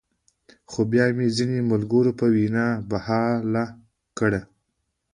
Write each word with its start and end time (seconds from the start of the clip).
خو 0.71 0.79
بيا 0.91 1.05
مې 1.17 1.27
د 1.29 1.33
ځينې 1.37 1.57
ملګرو 1.71 2.11
پۀ 2.17 2.25
وېنا 2.33 2.67
بحال 2.89 3.53
کړۀ- 4.17 4.41